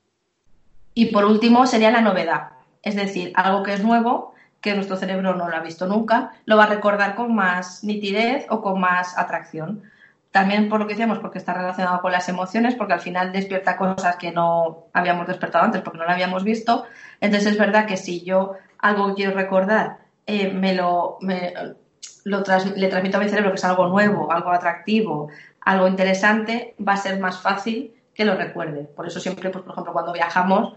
[0.93, 5.35] Y por último sería la novedad, es decir, algo que es nuevo, que nuestro cerebro
[5.35, 9.17] no lo ha visto nunca, lo va a recordar con más nitidez o con más
[9.17, 9.83] atracción.
[10.31, 13.77] También por lo que decíamos, porque está relacionado con las emociones, porque al final despierta
[13.77, 16.85] cosas que no habíamos despertado antes porque no lo habíamos visto.
[17.19, 23.19] Entonces es verdad que si yo algo quiero recordar eh, me lo, le transmito a
[23.19, 25.29] mi cerebro que es algo nuevo, algo atractivo,
[25.61, 28.83] algo interesante, va a ser más fácil que lo recuerde.
[28.83, 30.75] Por eso siempre, pues, por ejemplo, cuando viajamos,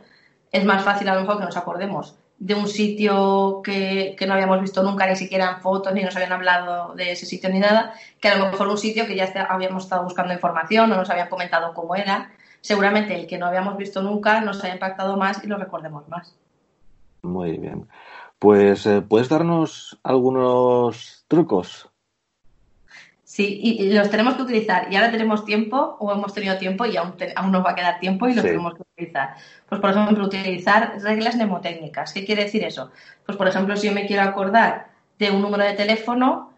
[0.50, 4.60] es más fácil a lo mejor que nos acordemos de un sitio que, no habíamos
[4.62, 7.92] visto nunca, ni siquiera en fotos, ni nos habían hablado de ese sitio ni nada,
[8.20, 11.28] que a lo mejor un sitio que ya habíamos estado buscando información o nos habían
[11.28, 12.32] comentado cómo era.
[12.62, 16.34] Seguramente el que no habíamos visto nunca nos haya impactado más y lo recordemos más.
[17.22, 17.86] Muy bien.
[18.42, 21.88] Pues, eh, ¿puedes darnos algunos trucos?
[23.22, 24.92] Sí, y los tenemos que utilizar.
[24.92, 28.00] Y ahora tenemos tiempo, o hemos tenido tiempo, y aún, aún nos va a quedar
[28.00, 29.36] tiempo y los tenemos que utilizar.
[29.68, 32.12] Pues, por ejemplo, utilizar reglas mnemotécnicas.
[32.12, 32.90] ¿Qué quiere decir eso?
[33.24, 34.88] Pues, por ejemplo, si yo me quiero acordar
[35.20, 36.52] de un número de teléfono,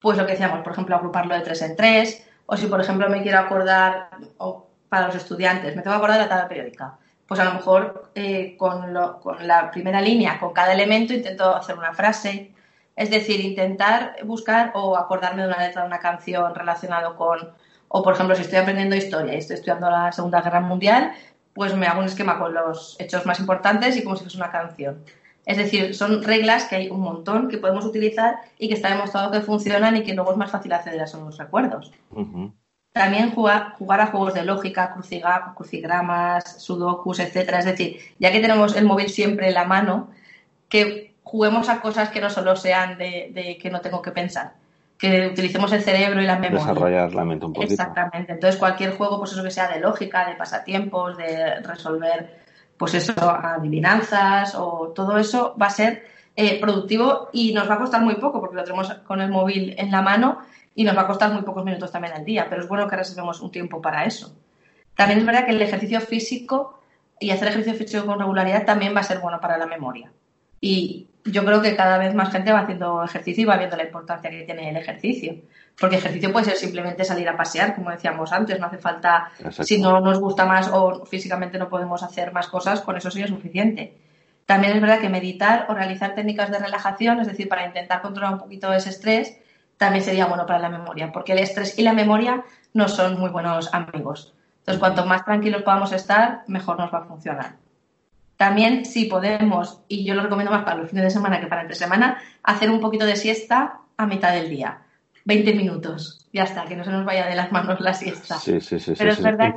[0.00, 3.10] pues lo que decíamos, por ejemplo, agruparlo de tres en tres, o si, por ejemplo,
[3.10, 6.96] me quiero acordar, o para los estudiantes, me tengo que acordar de la tabla periódica
[7.26, 11.92] pues a lo mejor eh, con, la primera línea, con cada elemento, intento hacer una
[11.92, 12.52] frase.
[12.94, 17.50] Es decir, intentar buscar o acordarme de una letra de una canción relacionado con,
[17.88, 21.12] o por ejemplo, si estoy aprendiendo historia y estoy estudiando la Segunda Guerra Mundial,
[21.52, 24.50] pues me hago un esquema con los hechos más importantes y como si fuese una
[24.50, 25.04] canción.
[25.46, 29.30] Es decir, son reglas que hay un montón que podemos utilizar y que está demostrado
[29.30, 31.92] que funcionan y que luego es más fácil acceder a esos recuerdos.
[32.96, 34.94] También jugar, jugar a juegos de lógica,
[35.54, 37.58] crucigramas, sudokus, etcétera.
[37.58, 40.08] Es decir, ya que tenemos el móvil siempre en la mano,
[40.70, 44.54] que juguemos a cosas que no solo sean de, que no tengo que pensar,
[44.96, 46.64] que utilicemos el cerebro y la memoria.
[46.64, 47.74] Desarrollar la mente un poquito.
[47.74, 48.32] Exactamente.
[48.32, 52.44] Entonces, cualquier juego, pues eso que sea de lógica, de pasatiempos, de resolver,
[52.78, 57.78] pues eso, adivinanzas o todo eso va a ser eh, productivo y nos va a
[57.78, 60.38] costar muy poco porque lo tenemos con el móvil en la mano
[60.76, 62.96] y nos va a costar muy pocos minutos también al día, pero es bueno que
[62.96, 64.36] reservemos un tiempo para eso.
[64.94, 66.80] También es verdad que el ejercicio físico
[67.18, 70.12] y hacer ejercicio físico con regularidad también va a ser bueno para la memoria.
[70.60, 73.84] Y yo creo que cada vez más gente va haciendo ejercicio y va viendo la
[73.84, 75.36] importancia que tiene el ejercicio.
[75.80, 79.30] Porque ejercicio puede ser simplemente salir a pasear, como decíamos antes, no hace falta,
[79.62, 83.28] si no nos gusta más o físicamente no podemos hacer más cosas, con eso sería
[83.28, 83.96] suficiente.
[84.44, 88.34] También es verdad que meditar o realizar técnicas de relajación, es decir, para intentar controlar
[88.34, 89.38] un poquito ese estrés,
[89.76, 93.30] también sería bueno para la memoria, porque el estrés y la memoria no son muy
[93.30, 94.34] buenos amigos.
[94.60, 97.56] Entonces, cuanto más tranquilos podamos estar, mejor nos va a funcionar.
[98.36, 101.62] También, si podemos, y yo lo recomiendo más para los fines de semana que para
[101.62, 104.82] entre semana, hacer un poquito de siesta a mitad del día.
[105.24, 106.26] 20 minutos.
[106.32, 108.38] Ya está, que no se nos vaya de las manos la siesta.
[108.38, 108.94] Sí, sí, sí.
[108.96, 109.52] Pero es verdad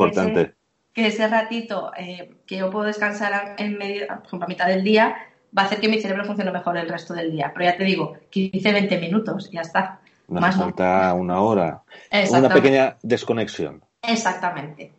[0.94, 4.84] Que, ese, ratito eh, que yo puedo descansar en medio, por ejemplo, a mitad del
[4.84, 5.16] día,
[5.58, 7.52] va a hacer que mi cerebro funcione mejor el resto del día.
[7.54, 10.00] Pero ya te digo, 15, 20 minutos, ya está.
[10.30, 11.84] No falta una hora.
[12.30, 13.84] Una pequeña desconexión.
[14.02, 14.94] Exactamente.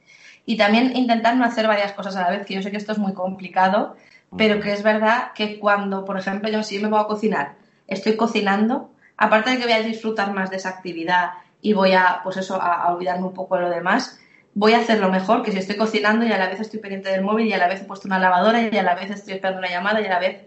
[0.45, 2.93] Y también intentar no hacer varias cosas a la vez, que yo sé que esto
[2.93, 3.97] es muy complicado,
[4.37, 7.55] pero que es verdad que cuando, por ejemplo, yo si yo me voy a cocinar,
[7.87, 12.21] estoy cocinando, aparte de que voy a disfrutar más de esa actividad y voy a,
[12.23, 14.19] pues eso, a, olvidarme un poco de lo demás,
[14.55, 17.23] voy a hacerlo mejor que si estoy cocinando y a la vez estoy pendiente del
[17.23, 19.61] móvil y a la vez he puesto una lavadora y a la vez estoy esperando
[19.61, 20.43] una llamada y a la vez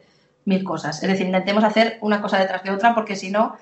[0.46, 1.02] mil cosas.
[1.02, 3.56] Es decir, intentemos hacer una cosa detrás de otra porque si no,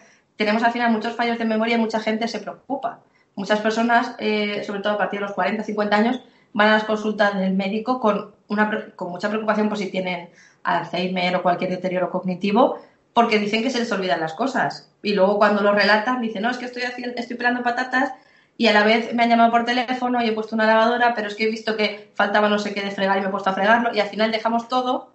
[0.43, 2.99] tenemos al final muchos fallos de memoria y mucha gente se preocupa.
[3.35, 6.21] Muchas personas, eh, sobre todo a partir de los 40, 50 años,
[6.53, 10.29] van a las consultas del médico con, una, con mucha preocupación por si tienen
[10.63, 12.79] Alzheimer o cualquier deterioro cognitivo,
[13.13, 14.89] porque dicen que se les olvidan las cosas.
[15.01, 18.13] Y luego cuando lo relatan, dicen, no, es que estoy, haciendo, estoy pelando patatas
[18.57, 21.27] y a la vez me han llamado por teléfono y he puesto una lavadora, pero
[21.27, 23.49] es que he visto que faltaba no sé qué de fregar y me he puesto
[23.49, 25.11] a fregarlo y al final dejamos todo,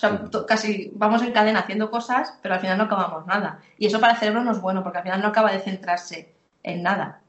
[0.00, 3.60] sea, casi vamos en cadena haciendo cosas, pero al final no acabamos nada.
[3.78, 6.34] Y eso para el cerebro no es bueno porque al final no acaba de centrarse
[6.62, 7.20] en nada.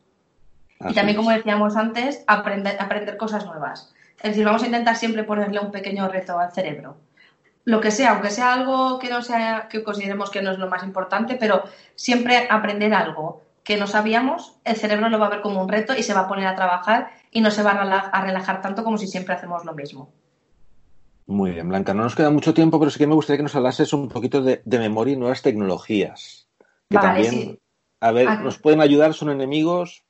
[0.80, 3.94] y también, como decíamos antes, aprender, aprender cosas nuevas.
[4.18, 6.98] Es decir, vamos a intentar siempre ponerle un pequeño reto al cerebro
[7.64, 10.68] lo que sea, aunque sea algo que no sea, que consideremos que no es lo
[10.68, 11.64] más importante, pero
[11.96, 15.96] siempre aprender algo que no sabíamos, el cerebro lo va a ver como un reto
[15.96, 18.98] y se va a poner a trabajar y no se va a relajar, tanto como
[18.98, 20.10] si siempre hacemos lo mismo.
[21.32, 21.94] Muy bien, Blanca.
[21.94, 24.42] No nos queda mucho tiempo, pero sí que me gustaría que nos hablases un poquito
[24.42, 26.50] de, memoria y nuevas tecnologías.
[26.90, 27.58] Que también,
[28.02, 30.04] a ver, nos pueden ayudar, son enemigos.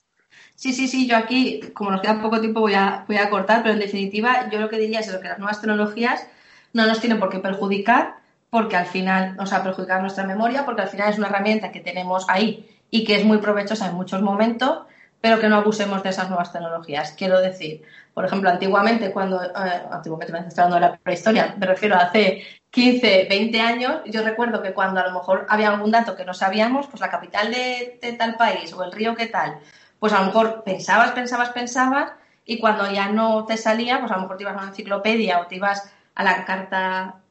[0.55, 3.61] Sí, sí, sí, yo aquí, como nos queda poco tiempo, voy a, voy a cortar,
[3.61, 6.25] pero en definitiva, yo lo que diría es que las nuevas tecnologías
[6.73, 8.15] no nos tiene por qué perjudicar
[8.49, 11.79] porque al final, o sea, perjudicar nuestra memoria, porque al final es una herramienta que
[11.81, 14.87] tenemos ahí y que es muy provechosa en muchos momentos,
[15.21, 17.13] pero que no abusemos de esas nuevas tecnologías.
[17.13, 19.51] Quiero decir, por ejemplo, antiguamente, cuando, eh,
[19.89, 24.23] antiguamente me estoy hablando de la prehistoria, me refiero a hace 15, 20 años, yo
[24.23, 27.51] recuerdo que cuando a lo mejor había algún dato que no sabíamos, pues la capital
[27.51, 29.59] de, tal país o el río qué tal,
[29.99, 32.11] pues a lo mejor pensabas, pensabas, pensabas,
[32.45, 35.39] y cuando ya no te salía, pues a lo mejor te ibas a una enciclopedia
[35.39, 37.21] o te ibas a la carta,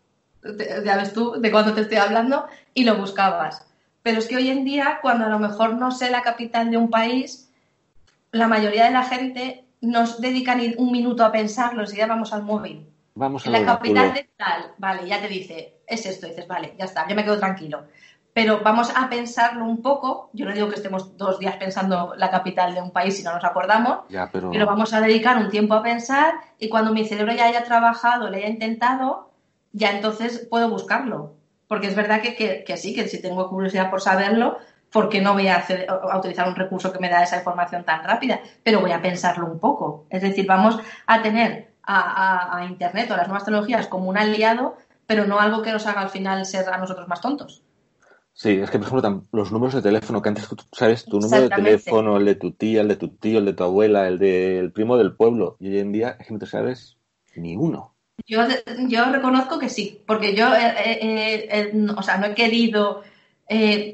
[0.84, 3.66] ya ves tú, de cuando te estoy hablando, y lo buscabas.
[4.02, 6.78] Pero es que hoy en día, cuando a lo mejor no sé la capital de
[6.78, 7.50] un país,
[8.32, 12.32] la mayoría de la gente nos dedica ni un minuto a pensarlo, si ya vamos
[12.32, 12.86] al móvil.
[13.14, 16.84] Vamos a la capital de tal, vale, ya te dice, es esto, dices, vale, ya
[16.84, 17.84] está, ya me quedo tranquilo.
[18.32, 20.30] Pero vamos a pensarlo un poco.
[20.32, 23.34] Yo no digo que estemos dos días pensando la capital de un país si no
[23.34, 24.50] nos acordamos, pero...
[24.50, 24.66] pero...
[24.66, 28.38] vamos a dedicar un tiempo a pensar y cuando mi cerebro ya haya trabajado, le
[28.38, 29.30] haya intentado,
[29.72, 31.34] ya entonces puedo buscarlo.
[31.66, 34.58] Porque es verdad que, que, sí, que si tengo curiosidad por saberlo,
[34.90, 37.84] ¿por qué no voy a, hacer, a, utilizar un recurso que me da esa información
[37.84, 38.40] tan rápida?
[38.62, 40.06] Pero voy a pensarlo un poco.
[40.10, 44.76] Es decir, vamos a tener a, a Internet o las nuevas tecnologías como un aliado,
[45.06, 47.62] pero no algo que nos haga al final ser a nosotros más tontos.
[48.32, 51.42] Sí, es que, por ejemplo, los números de teléfono, que antes tú sabes tu número
[51.42, 54.18] de teléfono, el de tu tía, el de tu tío, el de tu abuela, el
[54.18, 56.96] del primo del pueblo, y hoy en día es que no te sabes
[57.36, 57.94] ni uno.
[58.26, 58.40] Yo,
[58.88, 63.02] yo reconozco que sí, porque yo, eh, eh, eh, o sea, no he querido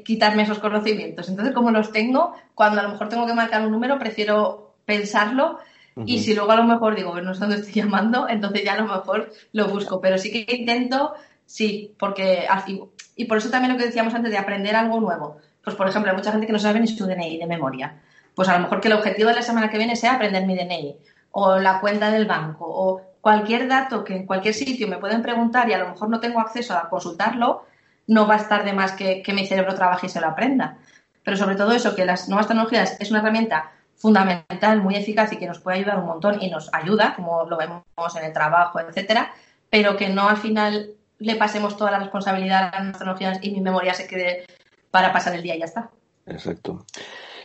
[0.05, 1.29] quitarme esos conocimientos.
[1.29, 5.59] Entonces, como los tengo, cuando a lo mejor tengo que marcar un número, prefiero pensarlo
[6.05, 8.81] y si luego a lo mejor digo, no sé dónde estoy llamando, entonces ya a
[8.81, 9.99] lo mejor lo busco.
[9.99, 11.13] Pero sí que intento,
[11.45, 12.79] sí, porque así,
[13.15, 15.37] y por eso también lo que decíamos antes de aprender algo nuevo.
[15.63, 17.99] Pues, por ejemplo, hay mucha gente que no sabe ni su DNI de memoria.
[18.35, 20.55] Pues a lo mejor que el objetivo de la semana que viene sea aprender mi
[20.55, 20.95] DNI
[21.31, 25.67] o la cuenta del banco o cualquier dato que en cualquier sitio me pueden preguntar
[25.67, 27.65] y a lo mejor no tengo acceso a consultarlo,
[28.07, 30.77] no va a estar de más que, que mi cerebro trabaje y se lo aprenda.
[31.23, 35.37] Pero sobre todo eso, que las nuevas tecnologías es una herramienta fundamental, muy eficaz y
[35.37, 37.83] que nos puede ayudar un montón y nos ayuda, como lo vemos
[38.15, 39.31] en el trabajo, etcétera,
[39.69, 43.61] pero que no al final le pasemos toda la responsabilidad a las tecnologías y mi
[43.61, 44.45] memoria se quede
[44.91, 45.89] para pasar el día y ya está.
[46.27, 46.85] Exacto.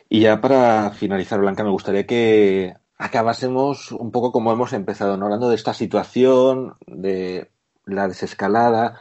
[0.09, 5.25] Y ya para finalizar, Blanca, me gustaría que acabásemos un poco como hemos empezado, ¿no?
[5.25, 7.51] hablando de esta situación, de
[7.87, 9.01] la desescalada.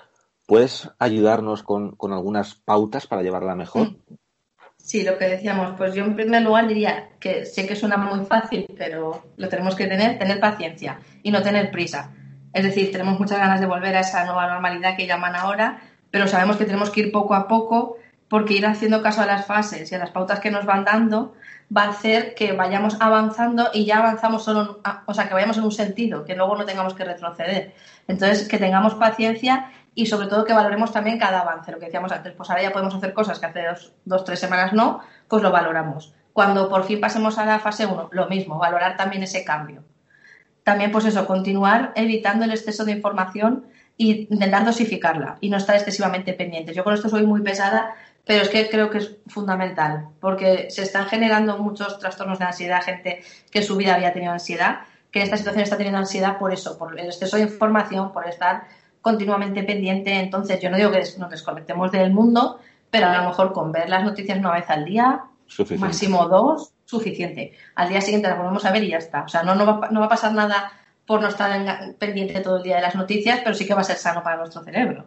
[0.51, 3.95] ¿Puedes ayudarnos con, algunas pautas para llevarla mejor?
[4.75, 8.25] Sí, lo que decíamos, pues yo en primer lugar diría que sé que suena muy
[8.25, 12.11] fácil, pero lo tenemos que tener, tener paciencia y no tener prisa.
[12.51, 16.27] Es decir, tenemos muchas ganas de volver a esa nueva normalidad que llaman ahora, pero
[16.27, 17.95] sabemos que tenemos que ir poco a poco
[18.27, 21.33] porque ir haciendo caso a las fases y a las pautas que nos van dando
[21.75, 25.63] va a hacer que vayamos avanzando y ya avanzamos solo, o sea, que vayamos en
[25.63, 27.73] un sentido, que luego no tengamos que retroceder.
[28.09, 31.71] Entonces, que tengamos paciencia y sobre todo que valoremos también cada avance.
[31.71, 34.39] Lo que decíamos antes, pues ahora ya podemos hacer cosas que hace dos, dos tres
[34.39, 36.13] semanas no, pues lo valoramos.
[36.33, 39.83] Cuando por fin pasemos a la fase 1, lo mismo, valorar también ese cambio
[40.63, 43.65] también, pues eso, continuar evitando el exceso de información
[43.97, 46.75] y intentar dosificarla y no estar excesivamente pendientes.
[46.75, 50.83] Yo con esto soy muy pesada, pero es que creo que es fundamental, porque se
[50.83, 55.19] están generando muchos trastornos de ansiedad, gente que en su vida había tenido ansiedad, que
[55.19, 58.63] en esta situación está teniendo ansiedad por eso, por el exceso de información, por estar
[59.01, 60.13] continuamente pendiente.
[60.19, 62.59] Entonces, yo no digo que nos desconectemos del mundo,
[62.89, 65.23] pero a lo mejor con ver las noticias una vez al día,
[65.77, 67.53] máximo dos, suficiente.
[67.75, 69.23] Al día siguiente la volvemos a ver y ya está.
[69.23, 70.71] O sea, no, no, va, no va a pasar nada
[71.05, 73.85] por no estar pendiente todo el día de las noticias, pero sí que va a
[73.85, 75.05] ser sano para nuestro cerebro.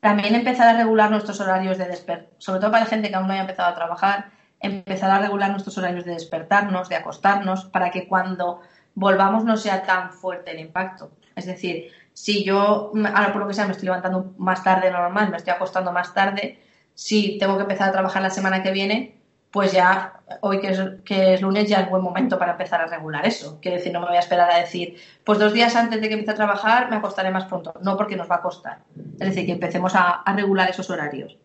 [0.00, 3.26] También empezar a regular nuestros horarios de despertar, sobre todo para la gente que aún
[3.26, 7.90] no haya empezado a trabajar, empezar a regular nuestros horarios de despertarnos, de acostarnos, para
[7.90, 8.60] que cuando
[8.94, 11.10] volvamos no sea tan fuerte el impacto.
[11.34, 15.30] Es decir, si yo, ahora por lo que sea, me estoy levantando más tarde normal,
[15.30, 16.60] me estoy acostando más tarde,
[16.94, 21.42] si tengo que empezar a trabajar la semana que viene, pues ya hoy que es,
[21.42, 23.58] lunes ya es buen momento para empezar a regular eso.
[23.60, 26.14] Quiero decir, no me voy a esperar a decir, pues dos días antes de que
[26.14, 27.72] empiece a trabajar me acostaré más pronto.
[27.80, 28.78] No porque nos va a costar.
[29.20, 31.38] Es decir, que empecemos a, a regular esos horarios.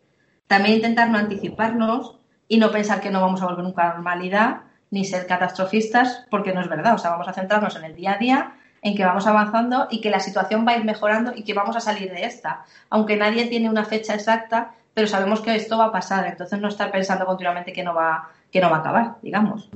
[0.48, 3.94] También intentar no anticiparnos y no pensar que no vamos a volver nunca a la
[3.96, 6.96] normalidad ni ser catastrofistas porque no es verdad.
[6.96, 10.02] O sea, vamos a centrarnos en el día a día, en que vamos avanzando y
[10.02, 12.66] que la situación va a ir mejorando y que vamos a salir de esta.
[12.90, 16.68] Aunque nadie tiene una fecha exacta, pero sabemos que esto va a pasar, entonces no
[16.68, 19.70] estar pensando continuamente que no va, que no va a acabar, digamos.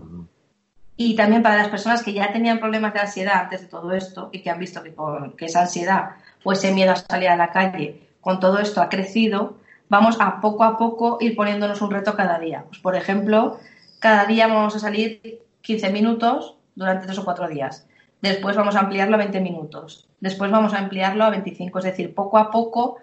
[0.96, 4.30] Y también para las personas que ya tenían problemas de ansiedad antes de todo esto
[4.32, 4.94] y que han visto que,
[5.38, 6.12] que esa ansiedad
[6.44, 9.58] o ese miedo a salir a la calle con todo esto ha crecido,
[9.90, 12.64] vamos a poco a poco ir poniéndonos un reto cada día.
[12.70, 13.60] Pues, por ejemplo,
[14.00, 17.86] cada día vamos a salir 15 minutos durante tres o cuatro días.
[18.24, 20.08] Después vamos a ampliarlo a 20 minutos.
[20.22, 21.80] Después vamos a ampliarlo a 25.
[21.80, 22.96] Es decir, poco a poco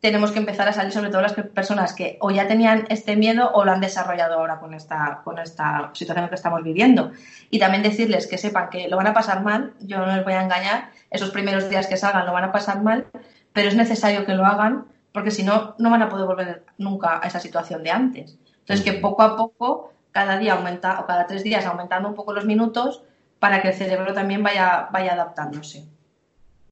[0.00, 3.50] tenemos que empezar a salir sobre todo las personas que o ya tenían este miedo
[3.54, 7.12] o lo han desarrollado ahora con esta, con esta situación que estamos viviendo.
[7.48, 10.34] Y también decirles que sepan que lo van a pasar mal, yo no les voy
[10.34, 13.06] a engañar, esos primeros días que salgan lo van a pasar mal,
[13.54, 17.18] pero es necesario que lo hagan porque si no, no van a poder volver nunca
[17.22, 18.38] a esa situación de antes.
[18.58, 22.34] Entonces, que poco a poco, cada día aumenta, o cada tres días aumentando un poco
[22.34, 23.02] los minutos
[23.38, 25.84] para que el cerebro también vaya, vaya adaptándose.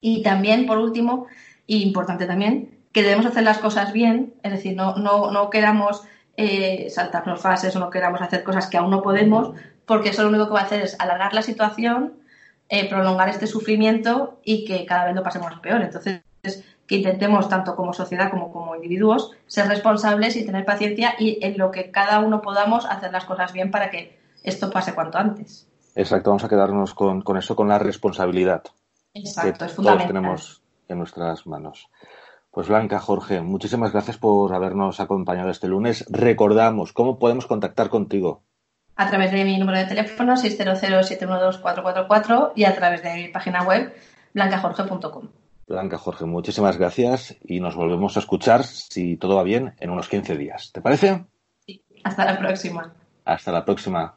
[0.01, 1.27] Y también, por último,
[1.67, 6.05] y importante también, que debemos hacer las cosas bien, es decir, no, no, no queramos
[6.37, 9.53] eh, saltarnos fases o no queramos hacer cosas que aún no podemos,
[9.87, 12.15] porque eso lo único que va a hacer es alargar la situación,
[12.69, 15.83] eh, prolongar este sufrimiento y que cada vez lo pasemos peor.
[15.83, 16.23] Entonces,
[16.87, 21.57] que intentemos, tanto como sociedad como como individuos, ser responsables y tener paciencia y en
[21.59, 25.67] lo que cada uno podamos hacer las cosas bien para que esto pase cuanto antes.
[25.95, 28.65] Exacto, vamos a quedarnos con, con eso, con la responsabilidad.
[29.15, 30.09] Exacto, es fundamental.
[30.09, 31.89] Todos tenemos en nuestras manos.
[32.51, 36.05] Pues Blanca, Jorge, muchísimas gracias por habernos acompañado este lunes.
[36.09, 38.43] Recordamos, ¿cómo podemos contactar contigo?
[38.97, 43.93] A través de mi número de teléfono 600-712-444 y a través de mi página web
[44.35, 45.31] blancajorge.com.
[45.67, 50.09] Blanca Jorge, muchísimas gracias y nos volvemos a escuchar, si todo va bien, en unos
[50.09, 50.71] 15 días.
[50.73, 51.25] ¿Te parece?
[51.67, 52.95] Sí, hasta la próxima.
[53.25, 54.15] Hasta la próxima.